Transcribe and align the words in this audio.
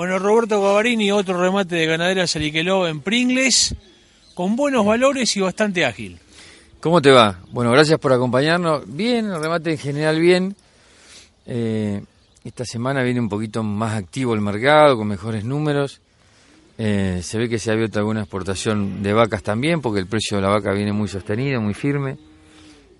Bueno, 0.00 0.18
Roberto 0.18 0.62
Gavarini, 0.62 1.12
otro 1.12 1.38
remate 1.38 1.76
de 1.76 1.84
ganadera 1.84 2.26
Saliqueló 2.26 2.88
en 2.88 3.02
Pringles, 3.02 3.74
con 4.32 4.56
buenos 4.56 4.86
valores 4.86 5.36
y 5.36 5.42
bastante 5.42 5.84
ágil. 5.84 6.18
¿Cómo 6.80 7.02
te 7.02 7.10
va? 7.10 7.40
Bueno, 7.50 7.70
gracias 7.70 8.00
por 8.00 8.10
acompañarnos. 8.10 8.84
Bien, 8.86 9.26
el 9.26 9.38
remate 9.42 9.72
en 9.72 9.76
general 9.76 10.18
bien. 10.18 10.56
Eh, 11.44 12.02
esta 12.42 12.64
semana 12.64 13.02
viene 13.02 13.20
un 13.20 13.28
poquito 13.28 13.62
más 13.62 13.92
activo 13.94 14.32
el 14.32 14.40
mercado, 14.40 14.96
con 14.96 15.06
mejores 15.06 15.44
números. 15.44 16.00
Eh, 16.78 17.20
se 17.22 17.36
ve 17.36 17.50
que 17.50 17.58
se 17.58 17.68
ha 17.68 17.74
abierto 17.74 17.98
alguna 17.98 18.20
exportación 18.20 19.02
de 19.02 19.12
vacas 19.12 19.42
también, 19.42 19.82
porque 19.82 20.00
el 20.00 20.06
precio 20.06 20.38
de 20.38 20.44
la 20.44 20.48
vaca 20.48 20.72
viene 20.72 20.94
muy 20.94 21.08
sostenido, 21.08 21.60
muy 21.60 21.74
firme. 21.74 22.16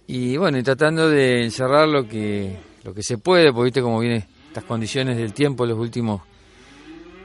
Y 0.07 0.37
bueno, 0.37 0.59
y 0.59 0.63
tratando 0.63 1.09
de 1.09 1.45
encerrar 1.45 1.89
lo 1.89 2.07
que, 2.07 2.59
lo 2.85 2.93
que 2.93 3.03
se 3.03 3.17
puede, 3.17 3.55
porque 3.55 3.69
viste 3.69 3.81
cómo 3.81 4.01
vienen 4.01 4.23
estas 4.49 4.65
condiciones 4.65 5.17
del 5.17 5.33
tiempo 5.33 5.65
los 5.65 5.79
últimos 5.79 6.29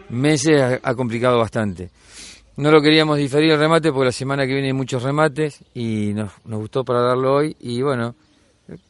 meses, 0.10 0.62
ha, 0.62 0.80
ha 0.90 0.96
complicado 0.96 1.40
bastante. 1.40 1.90
No 2.58 2.72
lo 2.72 2.82
queríamos 2.82 3.18
diferir 3.18 3.52
el 3.52 3.60
remate 3.60 3.92
porque 3.92 4.06
la 4.06 4.12
semana 4.12 4.46
que 4.48 4.54
viene 4.54 4.68
hay 4.68 4.74
muchos 4.74 5.04
remates 5.04 5.60
y 5.74 6.14
nos, 6.14 6.32
nos 6.46 6.60
gustó 6.60 6.86
para 6.86 7.02
darlo 7.02 7.34
hoy. 7.36 7.56
Y 7.60 7.82
bueno, 7.82 8.16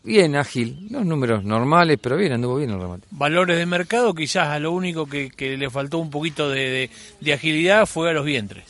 bien 0.03 0.35
ágil, 0.35 0.87
los 0.91 1.03
números 1.05 1.43
normales, 1.43 1.97
pero 2.01 2.15
bien, 2.15 2.33
anduvo 2.33 2.57
bien 2.57 2.69
el 2.69 2.79
remate. 2.79 3.07
Valores 3.11 3.57
de 3.57 3.65
mercado, 3.65 4.13
quizás 4.13 4.49
a 4.49 4.59
lo 4.59 4.71
único 4.71 5.07
que, 5.07 5.29
que 5.31 5.57
le 5.57 5.69
faltó 5.71 5.97
un 5.97 6.09
poquito 6.11 6.49
de, 6.49 6.59
de- 6.69 6.89
de 7.21 7.33
agilidad 7.33 7.85
fue 7.87 8.09
a 8.11 8.13
los 8.13 8.23
vientres. 8.25 8.63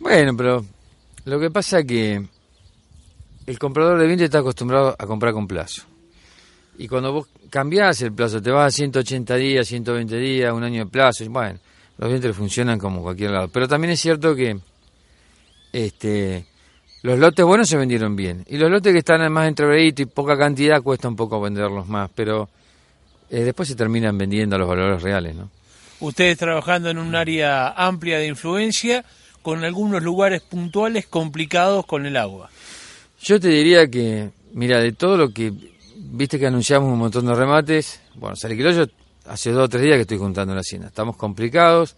Bueno, 0.00 0.36
pero 0.36 0.64
lo 1.24 1.38
que 1.38 1.50
pasa 1.50 1.78
es 1.80 1.86
que 1.86 2.26
el 3.46 3.58
comprador 3.60 4.00
de 4.00 4.06
vientre 4.08 4.24
está 4.24 4.38
acostumbrado 4.38 4.96
a 4.98 5.06
comprar 5.06 5.32
con 5.32 5.46
plazo. 5.46 5.82
Y 6.78 6.88
cuando 6.88 7.12
vos 7.12 7.28
cambiás 7.50 8.02
el 8.02 8.12
plazo, 8.12 8.42
te 8.42 8.50
vas 8.50 8.74
a 8.74 8.76
180 8.76 9.36
días, 9.36 9.68
120 9.68 10.16
días, 10.16 10.52
un 10.52 10.64
año 10.64 10.84
de 10.84 10.90
plazo, 10.90 11.22
y 11.22 11.28
bueno, 11.28 11.60
los 11.98 12.08
vientres 12.08 12.36
funcionan 12.36 12.78
como 12.78 13.02
cualquier 13.02 13.30
lado. 13.30 13.48
Pero 13.48 13.68
también 13.68 13.92
es 13.92 14.00
cierto 14.00 14.34
que 14.34 14.58
este 15.72 16.46
los 17.02 17.18
lotes 17.18 17.44
buenos 17.44 17.68
se 17.68 17.76
vendieron 17.76 18.14
bien. 18.14 18.44
Y 18.48 18.58
los 18.58 18.70
lotes 18.70 18.92
que 18.92 19.00
están 19.00 19.30
más 19.32 19.48
entreveritos 19.48 20.04
y 20.04 20.06
poca 20.06 20.38
cantidad 20.38 20.80
cuesta 20.82 21.08
un 21.08 21.16
poco 21.16 21.40
venderlos 21.40 21.88
más, 21.88 22.08
pero 22.14 22.48
eh, 23.28 23.40
después 23.40 23.68
se 23.68 23.74
terminan 23.74 24.16
vendiendo 24.16 24.54
a 24.54 24.58
los 24.58 24.68
valores 24.68 25.02
reales, 25.02 25.34
¿no? 25.34 25.50
Ustedes 25.98 26.38
trabajando 26.38 26.90
en 26.90 26.98
un 26.98 27.14
área 27.14 27.68
amplia 27.70 28.18
de 28.18 28.26
influencia, 28.26 29.04
con 29.42 29.64
algunos 29.64 30.02
lugares 30.02 30.40
puntuales 30.42 31.06
complicados 31.06 31.84
con 31.86 32.06
el 32.06 32.16
agua. 32.16 32.50
Yo 33.20 33.38
te 33.40 33.48
diría 33.48 33.88
que, 33.88 34.30
mira, 34.52 34.80
de 34.80 34.92
todo 34.92 35.16
lo 35.16 35.32
que 35.32 35.52
viste 35.96 36.38
que 36.38 36.46
anunciamos 36.46 36.92
un 36.92 36.98
montón 36.98 37.26
de 37.26 37.34
remates, 37.34 38.00
bueno, 38.14 38.36
Saliquiloyo 38.36 38.86
hace 39.26 39.50
dos 39.50 39.64
o 39.64 39.68
tres 39.68 39.82
días 39.82 39.96
que 39.96 40.02
estoy 40.02 40.18
juntando 40.18 40.54
la 40.54 40.60
hacienda, 40.60 40.88
estamos 40.88 41.16
complicados, 41.16 41.96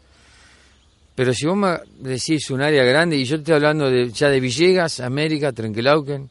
pero 1.14 1.32
si 1.32 1.46
vos 1.46 1.56
me 1.56 1.78
decís 2.00 2.50
un 2.50 2.60
área 2.60 2.82
grande, 2.84 3.16
y 3.16 3.24
yo 3.24 3.36
te 3.36 3.42
estoy 3.42 3.54
hablando 3.54 3.90
de, 3.90 4.10
ya 4.10 4.28
de 4.28 4.40
Villegas, 4.40 5.00
América, 5.00 5.52
Trenquelauquen, 5.52 6.28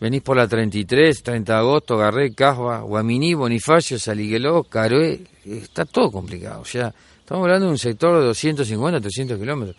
venís 0.00 0.22
por 0.22 0.36
la 0.36 0.48
33, 0.48 1.22
30 1.22 1.52
de 1.52 1.58
agosto, 1.58 1.96
Garré, 1.96 2.32
Casba, 2.32 2.80
Guaminí, 2.80 3.34
Bonifacio, 3.34 3.98
Saligueló, 3.98 4.64
Caroé, 4.64 5.20
está 5.44 5.84
todo 5.84 6.10
complicado, 6.10 6.62
o 6.62 6.64
sea, 6.64 6.92
estamos 7.18 7.44
hablando 7.44 7.66
de 7.66 7.72
un 7.72 7.78
sector 7.78 8.18
de 8.20 8.26
250, 8.26 9.00
300 9.00 9.38
kilómetros. 9.38 9.76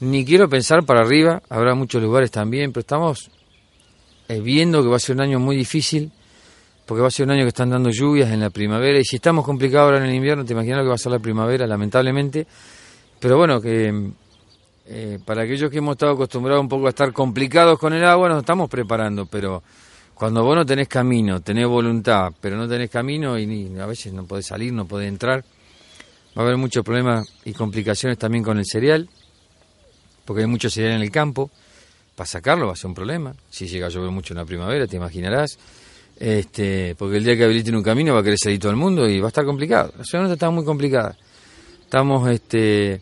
Ni 0.00 0.24
quiero 0.24 0.48
pensar 0.48 0.84
para 0.84 1.00
arriba, 1.00 1.42
habrá 1.48 1.74
muchos 1.74 2.00
lugares 2.00 2.30
también, 2.30 2.72
pero 2.72 2.82
estamos 2.82 3.30
eh, 4.28 4.40
viendo 4.40 4.82
que 4.82 4.88
va 4.88 4.96
a 4.96 5.00
ser 5.00 5.16
un 5.16 5.22
año 5.22 5.40
muy 5.40 5.56
difícil, 5.56 6.12
porque 6.88 7.02
va 7.02 7.08
a 7.08 7.10
ser 7.10 7.26
un 7.26 7.32
año 7.32 7.42
que 7.42 7.48
están 7.48 7.68
dando 7.68 7.90
lluvias 7.90 8.30
en 8.30 8.40
la 8.40 8.48
primavera, 8.48 8.98
y 8.98 9.04
si 9.04 9.16
estamos 9.16 9.44
complicados 9.44 9.88
ahora 9.88 9.98
en 9.98 10.08
el 10.08 10.14
invierno, 10.14 10.42
te 10.42 10.54
imaginas 10.54 10.78
lo 10.78 10.84
que 10.84 10.88
va 10.88 10.94
a 10.94 10.98
ser 10.98 11.12
la 11.12 11.18
primavera, 11.18 11.66
lamentablemente. 11.66 12.46
Pero 13.20 13.36
bueno, 13.36 13.60
que 13.60 14.12
eh, 14.86 15.18
para 15.22 15.42
aquellos 15.42 15.70
que 15.70 15.78
hemos 15.78 15.96
estado 15.96 16.12
acostumbrados 16.12 16.62
un 16.62 16.68
poco 16.70 16.86
a 16.86 16.88
estar 16.88 17.12
complicados 17.12 17.78
con 17.78 17.92
el 17.92 18.02
agua, 18.06 18.30
nos 18.30 18.38
estamos 18.38 18.70
preparando, 18.70 19.26
pero 19.26 19.62
cuando 20.14 20.42
vos 20.42 20.56
no 20.56 20.64
tenés 20.64 20.88
camino, 20.88 21.42
tenés 21.42 21.66
voluntad, 21.66 22.32
pero 22.40 22.56
no 22.56 22.66
tenés 22.66 22.88
camino 22.88 23.38
y 23.38 23.44
ni, 23.44 23.78
a 23.78 23.84
veces 23.84 24.14
no 24.14 24.24
podés 24.24 24.46
salir, 24.46 24.72
no 24.72 24.86
podés 24.86 25.08
entrar, 25.08 25.44
va 26.38 26.40
a 26.40 26.46
haber 26.46 26.56
muchos 26.56 26.82
problemas 26.82 27.30
y 27.44 27.52
complicaciones 27.52 28.16
también 28.16 28.42
con 28.42 28.56
el 28.56 28.64
cereal, 28.64 29.10
porque 30.24 30.40
hay 30.40 30.48
mucho 30.48 30.70
cereal 30.70 30.94
en 30.94 31.02
el 31.02 31.10
campo, 31.10 31.50
para 32.16 32.26
sacarlo 32.26 32.68
va 32.68 32.72
a 32.72 32.76
ser 32.76 32.86
un 32.86 32.94
problema, 32.94 33.34
si 33.50 33.68
llega 33.68 33.88
a 33.88 33.90
llover 33.90 34.10
mucho 34.10 34.32
en 34.32 34.38
la 34.38 34.46
primavera, 34.46 34.86
te 34.86 34.96
imaginarás, 34.96 35.58
este, 36.18 36.94
porque 36.96 37.16
el 37.18 37.24
día 37.24 37.36
que 37.36 37.44
habiliten 37.44 37.76
un 37.76 37.82
camino 37.82 38.14
va 38.14 38.20
a 38.20 38.22
querer 38.22 38.38
salir 38.38 38.58
todo 38.58 38.70
el 38.70 38.76
mundo 38.76 39.08
y 39.08 39.20
va 39.20 39.26
a 39.26 39.28
estar 39.28 39.44
complicado, 39.44 39.92
la 39.96 40.04
ciudad 40.04 40.30
está 40.32 40.50
muy 40.50 40.64
complicada. 40.64 41.16
Estamos 41.82 42.28
este, 42.30 43.00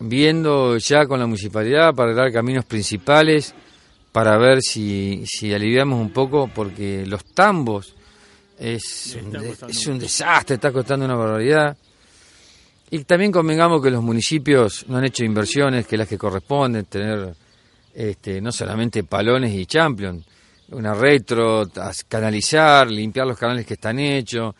viendo 0.00 0.76
ya 0.78 1.06
con 1.06 1.20
la 1.20 1.26
municipalidad 1.26 1.94
para 1.94 2.12
dar 2.14 2.32
caminos 2.32 2.64
principales, 2.64 3.54
para 4.10 4.36
ver 4.36 4.60
si, 4.60 5.22
si 5.26 5.54
aliviamos 5.54 5.98
un 6.00 6.10
poco, 6.10 6.50
porque 6.54 7.06
los 7.06 7.24
tambos 7.26 7.94
es, 8.58 9.16
un, 9.22 9.30
de- 9.32 9.54
es 9.68 9.86
un 9.86 9.98
desastre, 9.98 10.56
está 10.56 10.70
costando 10.72 11.04
una 11.06 11.14
barbaridad. 11.14 11.76
Y 12.90 13.04
también 13.04 13.32
convengamos 13.32 13.82
que 13.82 13.90
los 13.90 14.02
municipios 14.02 14.84
no 14.88 14.98
han 14.98 15.04
hecho 15.04 15.24
inversiones 15.24 15.86
que 15.86 15.96
las 15.96 16.06
que 16.06 16.18
corresponden, 16.18 16.84
tener 16.84 17.34
este, 17.94 18.40
no 18.42 18.52
solamente 18.52 19.04
palones 19.04 19.54
y 19.54 19.64
champion, 19.64 20.22
una 20.72 20.94
retro, 20.94 21.68
canalizar, 22.08 22.90
limpiar 22.90 23.26
los 23.26 23.38
canales 23.38 23.66
que 23.66 23.74
están 23.74 23.98
hechos. 23.98 24.54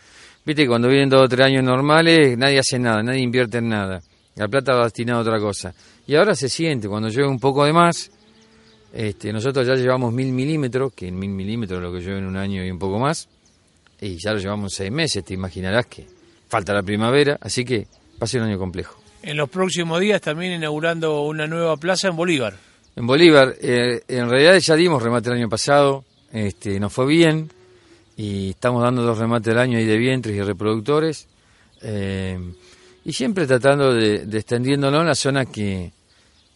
Viste 0.45 0.67
cuando 0.67 0.89
vienen 0.89 1.09
dos 1.09 1.25
o 1.25 1.29
tres 1.29 1.47
años 1.47 1.65
normales, 1.65 2.37
nadie 2.37 2.59
hace 2.59 2.79
nada, 2.79 3.03
nadie 3.03 3.21
invierte 3.21 3.59
en 3.59 3.69
nada. 3.69 4.01
La 4.37 4.49
plata 4.49 4.75
va 4.75 4.85
destinada 4.85 5.19
a 5.19 5.23
otra 5.23 5.39
cosa. 5.39 5.75
Y 6.07 6.15
ahora 6.17 6.35
se 6.35 6.49
siente, 6.49 6.89
cuando 6.89 7.09
llueve 7.09 7.29
un 7.29 7.39
poco 7.39 7.65
de 7.65 7.73
más, 7.73 8.11
este, 8.93 9.33
nosotros 9.33 9.67
ya 9.67 9.75
llevamos 9.75 10.13
mil 10.13 10.33
milímetros, 10.33 10.93
que 10.95 11.09
en 11.09 11.19
mil 11.19 11.31
milímetros 11.31 11.79
es 11.79 11.83
lo 11.83 11.93
que 11.93 12.01
llueve 12.01 12.19
en 12.19 12.27
un 12.27 12.37
año 12.37 12.65
y 12.65 12.71
un 12.71 12.79
poco 12.79 12.99
más, 12.99 13.29
y 14.01 14.17
ya 14.19 14.33
lo 14.33 14.39
llevamos 14.39 14.73
seis 14.75 14.91
meses, 14.91 15.25
te 15.25 15.35
imaginarás 15.35 15.87
que 15.87 16.07
falta 16.49 16.75
la 16.75 16.83
primavera, 16.83 17.39
así 17.41 17.65
que 17.65 17.87
va 18.15 18.23
a 18.23 18.27
ser 18.27 18.43
un 18.43 18.49
año 18.49 18.59
complejo. 18.59 19.01
En 19.23 19.37
los 19.37 19.49
próximos 19.49 20.01
días 20.01 20.21
también 20.21 20.53
inaugurando 20.55 21.23
una 21.23 21.47
nueva 21.47 21.77
plaza 21.77 22.09
en 22.09 22.17
Bolívar. 22.17 22.72
En 22.95 23.07
Bolívar, 23.07 23.55
eh, 23.61 24.03
en 24.09 24.29
realidad 24.29 24.59
ya 24.59 24.77
dimos 24.77 25.03
remate 25.03 25.31
el 25.31 25.37
año 25.37 25.49
pasado, 25.49 26.05
este, 26.33 26.79
nos 26.79 26.93
fue 26.93 27.07
bien 27.07 27.51
y 28.17 28.51
estamos 28.51 28.83
dando 28.83 29.03
dos 29.03 29.19
remates 29.19 29.47
del 29.47 29.59
año 29.59 29.79
ahí 29.79 29.87
de 29.87 29.97
vientres 29.97 30.37
y 30.37 30.43
reproductores 30.43 31.27
eh, 31.81 32.39
y 33.05 33.13
siempre 33.13 33.47
tratando 33.47 33.93
de, 33.95 34.27
de 34.27 34.39
extendiéndolo 34.39 35.01
en 35.01 35.07
la 35.07 35.15
zona 35.15 35.47
que, 35.47 35.91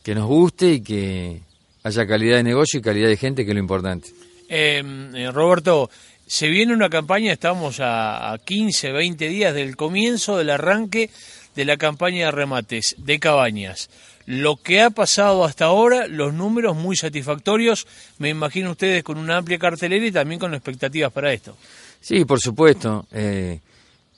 que 0.02 0.14
nos 0.14 0.26
guste 0.26 0.74
y 0.74 0.80
que 0.82 1.40
haya 1.82 2.06
calidad 2.06 2.36
de 2.36 2.42
negocio 2.44 2.78
y 2.80 2.82
calidad 2.82 3.08
de 3.08 3.16
gente, 3.16 3.44
que 3.44 3.50
es 3.50 3.54
lo 3.54 3.60
importante. 3.60 4.08
Eh, 4.48 4.82
eh, 5.14 5.30
Roberto, 5.32 5.90
se 6.26 6.48
viene 6.48 6.74
una 6.74 6.88
campaña, 6.88 7.32
estamos 7.32 7.80
a, 7.80 8.32
a 8.32 8.38
15, 8.38 8.92
20 8.92 9.28
días 9.28 9.54
del 9.54 9.76
comienzo 9.76 10.36
del 10.36 10.50
arranque 10.50 11.10
de 11.56 11.64
la 11.64 11.76
campaña 11.76 12.26
de 12.26 12.30
remates 12.30 12.94
de 12.98 13.18
cabañas. 13.18 13.90
Lo 14.26 14.56
que 14.56 14.82
ha 14.82 14.90
pasado 14.90 15.44
hasta 15.44 15.64
ahora, 15.64 16.06
los 16.06 16.34
números 16.34 16.76
muy 16.76 16.96
satisfactorios, 16.96 17.86
me 18.18 18.28
imagino 18.28 18.72
ustedes 18.72 19.02
con 19.02 19.18
una 19.18 19.38
amplia 19.38 19.58
cartelera 19.58 20.04
y 20.06 20.12
también 20.12 20.38
con 20.38 20.52
expectativas 20.52 21.12
para 21.12 21.32
esto. 21.32 21.56
Sí, 22.00 22.24
por 22.24 22.40
supuesto. 22.40 23.06
Eh, 23.10 23.60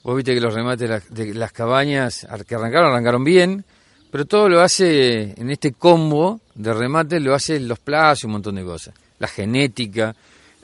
vos 0.03 0.15
viste 0.15 0.33
que 0.33 0.41
los 0.41 0.53
remates 0.53 1.09
de 1.09 1.33
las, 1.33 1.51
cabañas 1.51 2.27
que 2.47 2.55
arrancaron, 2.55 2.91
arrancaron 2.91 3.23
bien, 3.23 3.63
pero 4.11 4.25
todo 4.25 4.49
lo 4.49 4.61
hace 4.61 5.33
en 5.39 5.49
este 5.49 5.71
combo 5.73 6.41
de 6.55 6.73
remates, 6.73 7.21
lo 7.21 7.33
hace 7.33 7.59
los 7.59 7.79
plazos 7.79 8.23
y 8.23 8.25
un 8.25 8.33
montón 8.33 8.55
de 8.55 8.63
cosas. 8.63 8.93
La 9.19 9.27
genética, 9.27 10.15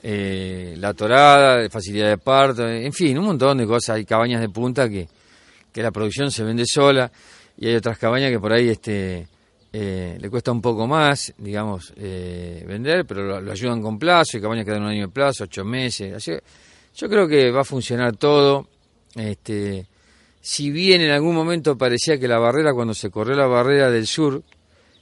eh, 0.02 0.74
la 0.78 0.92
torada, 0.92 1.68
facilidad 1.70 2.08
de 2.08 2.18
parto, 2.18 2.68
en 2.68 2.92
fin, 2.92 3.16
un 3.18 3.26
montón 3.26 3.58
de 3.58 3.66
cosas. 3.66 3.96
Hay 3.96 4.04
cabañas 4.04 4.40
de 4.40 4.48
punta 4.48 4.88
que, 4.88 5.08
que 5.76 5.82
la 5.82 5.90
producción 5.90 6.30
se 6.30 6.42
vende 6.42 6.64
sola 6.64 7.12
y 7.58 7.66
hay 7.66 7.74
otras 7.74 7.98
cabañas 7.98 8.30
que 8.30 8.40
por 8.40 8.50
ahí 8.50 8.70
este 8.70 9.28
eh, 9.74 10.16
le 10.18 10.30
cuesta 10.30 10.50
un 10.50 10.62
poco 10.62 10.86
más, 10.86 11.34
digamos, 11.36 11.92
eh, 11.96 12.64
vender, 12.66 13.04
pero 13.04 13.24
lo, 13.24 13.42
lo 13.42 13.52
ayudan 13.52 13.82
con 13.82 13.98
plazo, 13.98 14.38
y 14.38 14.40
cabañas 14.40 14.64
que 14.64 14.70
dan 14.70 14.84
un 14.84 14.88
año 14.88 15.08
de 15.08 15.12
plazo, 15.12 15.44
ocho 15.44 15.66
meses. 15.66 16.14
Así 16.14 16.30
que 16.30 16.42
yo 16.94 17.10
creo 17.10 17.28
que 17.28 17.50
va 17.50 17.60
a 17.60 17.64
funcionar 17.64 18.16
todo. 18.16 18.68
Este, 19.16 19.86
si 20.40 20.70
bien 20.70 21.02
en 21.02 21.10
algún 21.10 21.34
momento 21.34 21.76
parecía 21.76 22.18
que 22.18 22.26
la 22.26 22.38
barrera, 22.38 22.72
cuando 22.72 22.94
se 22.94 23.10
corrió 23.10 23.36
la 23.36 23.46
barrera 23.46 23.90
del 23.90 24.06
sur, 24.06 24.42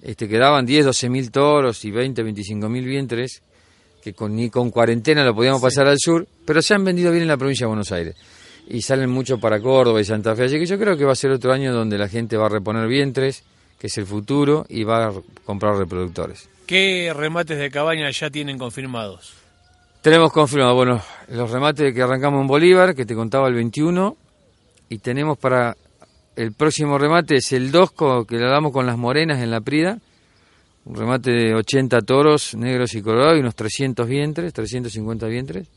este, 0.00 0.28
quedaban 0.28 0.66
10, 0.66 0.84
12 0.84 1.08
mil 1.08 1.32
toros 1.32 1.84
y 1.84 1.90
20, 1.90 2.22
25 2.22 2.68
mil 2.68 2.84
vientres, 2.84 3.42
que 4.00 4.14
con, 4.14 4.36
ni 4.36 4.50
con 4.50 4.70
cuarentena 4.70 5.24
lo 5.24 5.34
podíamos 5.34 5.60
pasar 5.60 5.88
al 5.88 5.98
sur, 5.98 6.28
pero 6.44 6.62
se 6.62 6.74
han 6.74 6.84
vendido 6.84 7.10
bien 7.10 7.22
en 7.22 7.28
la 7.28 7.36
provincia 7.36 7.64
de 7.64 7.68
Buenos 7.70 7.90
Aires. 7.90 8.14
Y 8.70 8.82
salen 8.82 9.10
mucho 9.10 9.38
para 9.38 9.60
Córdoba 9.60 10.00
y 10.00 10.04
Santa 10.04 10.34
Fe. 10.36 10.44
Así 10.44 10.58
que 10.58 10.66
yo 10.66 10.78
creo 10.78 10.96
que 10.96 11.04
va 11.04 11.12
a 11.12 11.16
ser 11.16 11.32
otro 11.32 11.52
año 11.52 11.72
donde 11.72 11.98
la 11.98 12.08
gente 12.08 12.36
va 12.36 12.46
a 12.46 12.48
reponer 12.48 12.86
vientres, 12.86 13.42
que 13.78 13.88
es 13.88 13.98
el 13.98 14.06
futuro, 14.06 14.64
y 14.68 14.84
va 14.84 15.08
a 15.08 15.12
comprar 15.44 15.76
reproductores. 15.76 16.48
¿Qué 16.66 17.12
remates 17.14 17.58
de 17.58 17.68
cabaña 17.70 18.08
ya 18.10 18.30
tienen 18.30 18.58
confirmados? 18.58 19.34
Tenemos 20.02 20.32
confirmado, 20.32 20.74
bueno, 20.76 21.02
los 21.28 21.50
remates 21.50 21.92
que 21.92 22.00
arrancamos 22.00 22.40
en 22.40 22.46
Bolívar, 22.46 22.94
que 22.94 23.04
te 23.04 23.14
contaba 23.14 23.48
el 23.48 23.54
21, 23.54 24.16
y 24.88 24.98
tenemos 24.98 25.36
para 25.36 25.76
el 26.36 26.52
próximo 26.52 26.96
remate 26.96 27.36
es 27.36 27.52
el 27.52 27.70
2 27.70 27.90
que 28.26 28.36
le 28.36 28.46
damos 28.46 28.72
con 28.72 28.86
las 28.86 28.96
morenas 28.96 29.42
en 29.42 29.50
la 29.50 29.60
Prida. 29.60 29.98
Un 30.86 30.96
remate 30.96 31.32
de 31.32 31.54
80 31.54 32.00
toros 32.00 32.54
negros 32.54 32.94
y 32.94 33.02
colorados 33.02 33.36
y 33.36 33.40
unos 33.40 33.54
300 33.54 34.08
vientres, 34.08 34.52
350 34.54 35.26
vientres. 35.26 35.68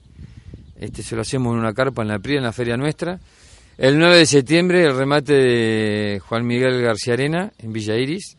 Este 0.83 1.01
se 1.01 1.15
lo 1.15 1.21
hacemos 1.21 1.53
en 1.53 1.59
una 1.59 1.73
carpa 1.73 2.01
en 2.01 2.09
la 2.09 2.19
Prida, 2.19 2.39
en 2.39 2.43
la 2.43 2.51
feria 2.51 2.75
nuestra. 2.75 3.17
El 3.77 3.97
9 3.97 4.17
de 4.17 4.25
septiembre 4.25 4.83
el 4.83 4.93
remate 4.93 5.31
de 5.31 6.19
Juan 6.19 6.45
Miguel 6.45 6.81
García 6.81 7.13
Arena 7.13 7.53
en 7.57 7.71
Villa 7.71 7.95
Iris. 7.95 8.35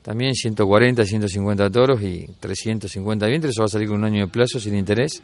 También 0.00 0.36
140, 0.36 1.04
150 1.04 1.68
toros 1.70 2.00
y 2.00 2.28
350 2.38 3.26
vientres. 3.26 3.50
Eso 3.50 3.62
va 3.62 3.66
a 3.66 3.68
salir 3.68 3.88
con 3.88 3.98
un 3.98 4.04
año 4.04 4.24
de 4.24 4.30
plazo 4.30 4.60
sin 4.60 4.76
interés. 4.76 5.20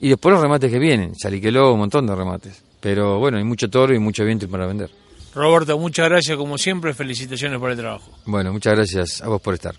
Y 0.00 0.08
después 0.08 0.32
los 0.32 0.40
remates 0.40 0.72
que 0.72 0.78
vienen. 0.78 1.12
Chaliqueló, 1.12 1.74
un 1.74 1.80
montón 1.80 2.06
de 2.06 2.14
remates. 2.14 2.62
Pero 2.80 3.18
bueno, 3.18 3.36
hay 3.36 3.44
mucho 3.44 3.68
toro 3.68 3.94
y 3.94 3.98
mucho 3.98 4.24
viento 4.24 4.48
para 4.48 4.66
vender. 4.66 4.90
Roberto, 5.34 5.78
muchas 5.78 6.08
gracias 6.08 6.38
como 6.38 6.56
siempre, 6.56 6.94
felicitaciones 6.94 7.60
por 7.60 7.70
el 7.70 7.76
trabajo. 7.76 8.10
Bueno, 8.24 8.50
muchas 8.50 8.74
gracias 8.74 9.20
a 9.20 9.28
vos 9.28 9.42
por 9.42 9.52
estar. 9.52 9.74